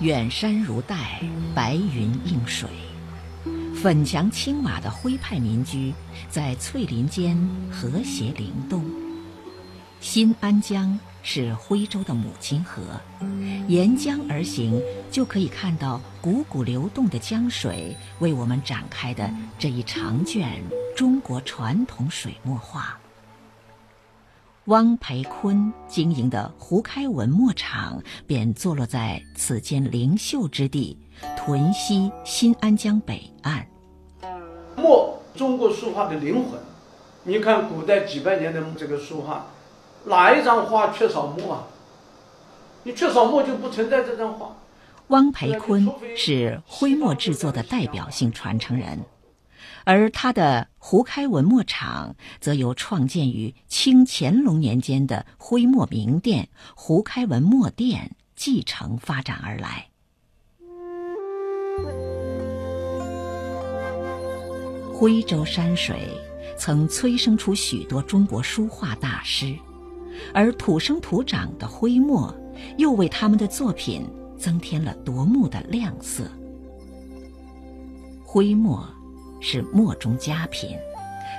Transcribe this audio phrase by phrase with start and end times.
[0.00, 1.20] 远山如黛，
[1.54, 2.70] 白云映水，
[3.74, 5.92] 粉墙青瓦的徽派民居
[6.30, 7.36] 在翠林间
[7.70, 8.82] 和谐灵动。
[10.00, 12.80] 新安江是徽州的母亲河，
[13.68, 14.80] 沿江而行
[15.10, 20.62] 就可以看到汩汩流动的江水为我们展开的这一长卷
[20.96, 22.99] 中国传统水墨画。
[24.66, 30.98] 汪培坤经营的胡开文墨厂便坐落在此间灵秀之地——
[31.34, 33.66] 屯溪新安江北岸。
[34.76, 36.60] 墨，中国书画的灵魂。
[37.22, 39.46] 你看古代几百年的这个书画。
[40.04, 41.64] 哪一张画缺少墨啊？
[42.82, 44.54] 你缺少墨就不存在这张画。
[45.08, 49.00] 汪培坤是徽墨制作的代表性传承人，
[49.84, 59.88] 而他的胡开文墨厂则由创建于清乾隆年间的徽墨名店胡开文墨店继承发展而来。
[64.92, 66.08] 徽州山水
[66.58, 69.56] 曾催生出许多中国书画大师。
[70.34, 72.34] 而土生土长的徽墨，
[72.76, 76.30] 又为他们的作品增添了夺目的亮色。
[78.22, 78.86] 徽墨
[79.40, 80.78] 是墨中佳品，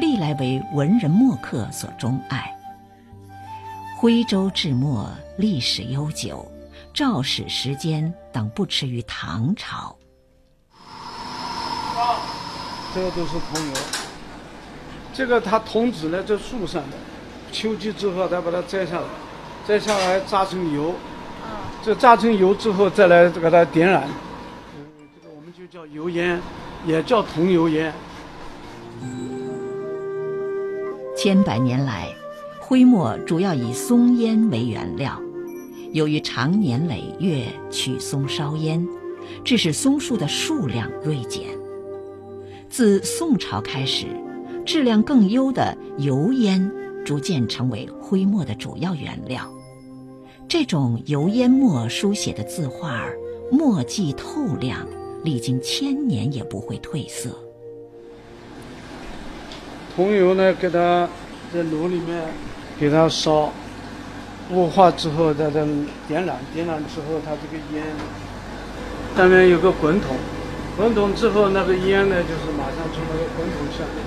[0.00, 2.50] 历来为文人墨客所钟爱。
[3.96, 6.50] 徽州制墨历史悠久，
[6.92, 9.96] 肇始时间等不迟于唐朝。
[10.76, 12.18] 啊，
[12.92, 13.72] 这个都是桐油，
[15.12, 16.96] 这个它桐子呢，在树上的。
[17.52, 19.06] 秋季之后再把它摘下来，
[19.64, 20.92] 摘下来榨成油，
[21.84, 24.02] 这榨成油之后再来给它点燃，
[24.74, 26.42] 这个我们就叫油烟，
[26.86, 27.92] 也叫桐油烟。
[31.16, 32.08] 千百年来，
[32.60, 35.20] 徽墨主要以松烟为原料，
[35.92, 38.86] 由于长年累月取松烧烟，
[39.44, 41.42] 致使松树的数量锐减。
[42.68, 44.06] 自宋朝开始，
[44.66, 46.70] 质量更优的油烟。
[47.04, 49.46] 逐渐成为徽墨的主要原料。
[50.48, 53.04] 这种油烟墨书写的字画，
[53.52, 54.88] 墨迹透亮，
[55.24, 57.30] 历经千年也不会褪色。
[59.96, 61.08] 桐油呢，给它
[61.52, 62.22] 在炉里面
[62.78, 63.52] 给它烧，
[64.50, 65.64] 雾化之后在这
[66.06, 67.82] 点燃，点燃之后它这个烟
[69.16, 70.16] 上面有个滚筒，
[70.76, 74.04] 滚筒之后那个烟呢，就是马上从那个滚筒下面。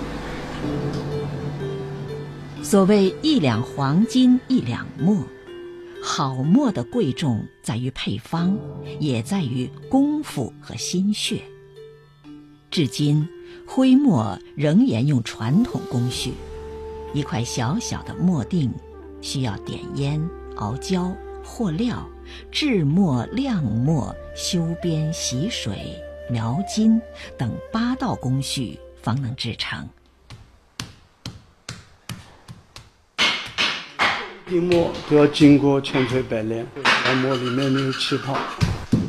[2.63, 5.23] 所谓一两黄金一两墨，
[6.01, 8.57] 好墨的贵重在于配方，
[8.99, 11.41] 也在于功夫和心血。
[12.69, 13.27] 至今，
[13.65, 16.33] 徽墨仍沿用传统工序，
[17.13, 18.71] 一块小小的墨锭，
[19.21, 20.21] 需要点烟、
[20.57, 22.07] 熬胶、和料、
[22.51, 25.95] 制墨、晾墨、修边、洗水、
[26.29, 27.01] 描金
[27.37, 29.87] 等八道工序方能制成。
[34.47, 36.65] 定墨都要经过千锤百炼，
[37.05, 38.37] 让墨里面没有气泡，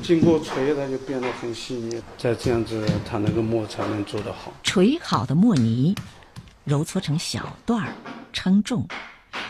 [0.03, 4.53] 经过锤它就变得很细腻，再这样子它那个墨才能做得好。
[4.65, 5.95] 锤好的墨泥，
[6.65, 7.95] 揉搓成小段儿，
[8.33, 8.85] 称重，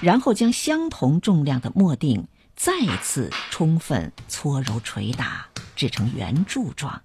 [0.03, 2.23] 然后将相同重量的墨锭
[2.55, 2.73] 再
[3.03, 7.01] 次充分搓揉捶打，制成圆柱状，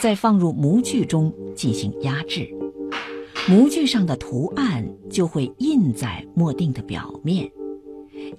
[0.00, 2.46] 再放入模具中进行压制，
[3.48, 7.50] 模具上的图案就会印在墨锭的表面。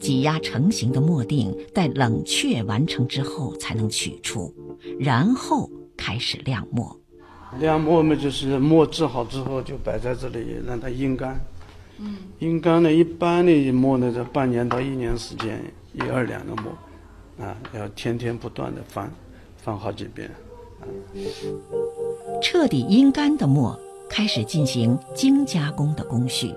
[0.04, 4.54] 挤压成型的墨锭，待冷却完成之后才能取出，
[5.00, 7.00] 然后开始晾墨。
[7.58, 11.40] 晾墨嘛，就是墨制好之后就摆在这里，让它阴干。
[12.00, 19.10] 嗯，阴干呢，一般的墨呢，这半年到一年时间，一二两的墨，啊，要天天不断的翻，
[19.56, 20.30] 翻好几遍。
[20.82, 20.84] 啊，
[22.42, 26.54] 彻底阴干的墨，开始进行精加工的工序。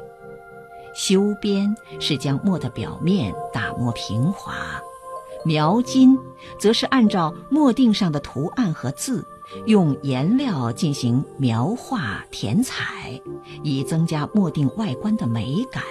[0.96, 4.80] 修边是将墨的表面打磨平滑，
[5.44, 6.18] 描金
[6.58, 9.22] 则是按照墨锭上的图案和字，
[9.66, 13.20] 用颜料进行描画填彩，
[13.62, 15.82] 以增加墨锭外观的美感。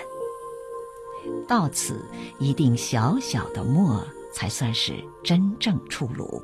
[1.48, 2.04] 到此，
[2.40, 4.04] 一锭小小的墨
[4.34, 4.94] 才算是
[5.24, 6.44] 真正出炉。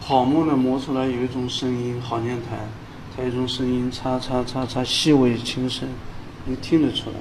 [0.00, 2.66] 好墨呢，磨出来有一种声音，好念台。
[3.16, 5.88] 它一种声音，嚓嚓嚓嚓，细微轻声，
[6.44, 7.16] 你听得出来。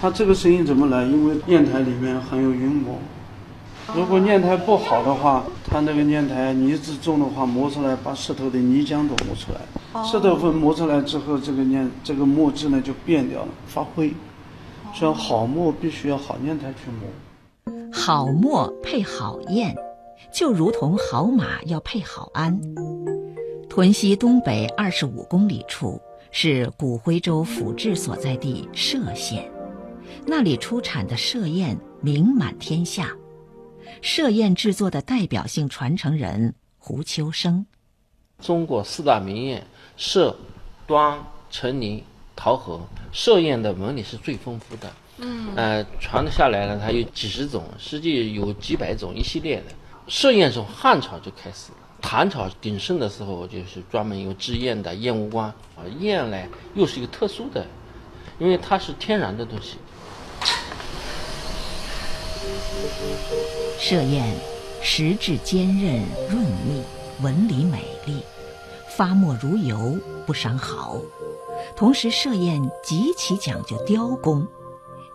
[0.00, 1.04] 它这个声音怎么来？
[1.04, 2.98] 因为砚台里面含有云母。
[3.94, 10.04] 如果砚台不好的话，它那个砚台泥质重的话，磨出来把石头的泥浆都磨出来。
[10.04, 14.12] 石头粉磨出来之后，这个砚这个墨质呢就变掉了，发灰。
[14.94, 17.90] 所以好墨必须要好砚台去磨。
[17.90, 19.74] 好墨配好砚，
[20.32, 22.60] 就如同好马要配好鞍。
[23.78, 26.02] 屯溪东北二十五公里处
[26.32, 29.48] 是古徽州府治所在地歙县，
[30.26, 33.16] 那里出产的歙砚名满天下。
[34.02, 37.64] 歙砚制作的代表性传承人胡秋生。
[38.40, 39.62] 中国四大名砚
[39.96, 40.34] 歙、
[40.84, 42.02] 端、成泥、
[42.34, 42.80] 桃核，
[43.14, 44.92] 歙砚的纹理是最丰富的。
[45.18, 49.66] 嗯，呃，传下来呢，它有几十种，实际有几百种一系列的。
[50.08, 55.46] 歙砚从汉朝就开始了，唐朝鼎盛的时候就是专门有制砚的砚务官
[55.76, 55.84] 啊。
[56.00, 56.38] 砚呢
[56.74, 57.66] 又是一个特殊的，
[58.38, 59.76] 因为它是天然的东西。
[63.78, 64.24] 歙砚
[64.82, 66.82] 实质坚韧润密，
[67.20, 68.22] 纹理美丽，
[68.96, 70.96] 发墨如油，不伤毫。
[71.76, 74.46] 同时，歙砚极其讲究雕工，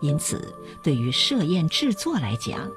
[0.00, 2.70] 因此对于设砚制作来讲，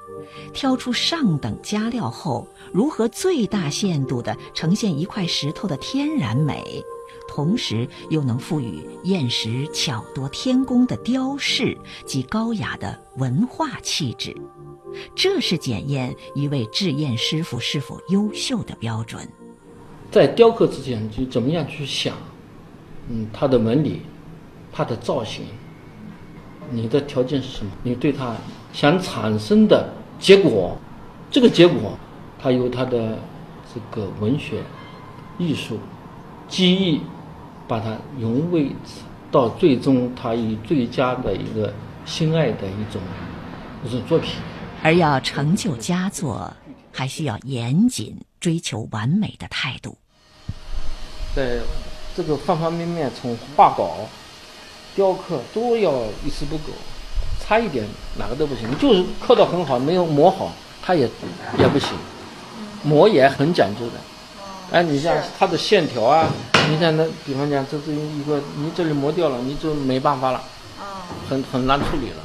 [0.52, 6.82] 挑出上等佳料后，如何最大限度地呈现一块石头的天然美，
[7.28, 11.76] 同时又能赋予砚石巧夺天工的雕饰
[12.06, 14.34] 及高雅的文化气质，
[15.14, 19.28] 这是检验一位制砚师傅是否优秀的标准。
[20.10, 22.16] 在雕刻之前，就怎么样去想？
[23.10, 24.02] 嗯，它的纹理，
[24.72, 25.44] 它的造型，
[26.70, 27.70] 你的条件是什么？
[27.82, 28.34] 你对它
[28.72, 29.88] 想产生的
[30.18, 30.76] 结果，
[31.30, 31.98] 这个结果，
[32.38, 33.18] 它由它的
[33.72, 34.62] 这个文学、
[35.38, 35.78] 艺术、
[36.48, 37.00] 技艺，
[37.66, 38.70] 把它融为
[39.30, 41.72] 到最终，它以最佳的一个
[42.04, 43.00] 心爱的一种
[43.84, 44.34] 一种作品。
[44.82, 46.52] 而要成就佳作，
[46.92, 49.96] 还需要严谨追求完美的态度。
[51.34, 51.58] 在
[52.16, 54.08] 这个方方面面，从画稿、
[54.98, 55.92] 雕刻都要
[56.26, 56.72] 一丝不苟，
[57.40, 57.86] 差一点
[58.18, 58.66] 哪个都不行。
[58.80, 60.50] 就是刻得很好，没有磨好，
[60.82, 61.08] 它也
[61.56, 61.90] 也不行。
[62.82, 63.92] 磨也很讲究的。
[64.72, 66.26] 哎，你像它的线条啊，
[66.68, 70.42] 你像那，比方讲，这是一个，你这里磨掉了，你就没办法了，
[71.30, 72.16] 很很难处理了。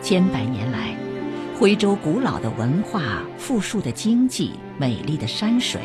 [0.00, 0.96] 千百年来，
[1.58, 3.02] 徽州古老的文化、
[3.36, 5.82] 富庶的经济、美丽的山水。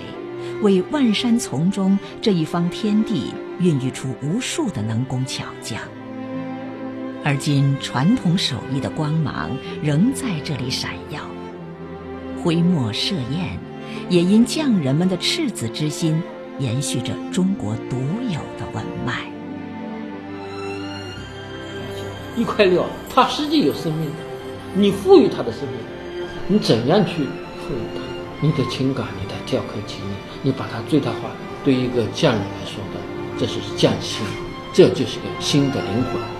[0.61, 5.79] 为万山丛中这一方天地孕育出无数的能工巧匠，
[7.23, 9.49] 而今传统手艺的光芒
[9.81, 11.21] 仍在这里闪耀。
[12.43, 13.57] 徽墨歙砚
[14.09, 16.21] 也因匠人们的赤子之心，
[16.59, 17.97] 延续着中国独
[18.29, 19.25] 有的文脉。
[22.37, 24.17] 一块料，它实际有生命的，
[24.75, 25.79] 你赋予它的生命，
[26.47, 28.04] 你怎样去赋予它？
[28.41, 31.31] 你的情感，你的雕刻技艺，你把它最大化。
[31.63, 32.99] 对一个匠人来说的，
[33.39, 34.23] 这是匠心，
[34.71, 36.34] 这就是个新的灵魂。